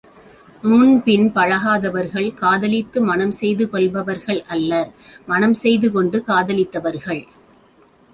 [0.63, 4.89] முன்பின் பழகாதவர்கள் காதலித்து மணம் செய்து கொண்டவர்கள் அல்லர்,
[5.25, 7.21] மணம் செய்து கொண்டு காதலித்தவர்கள்.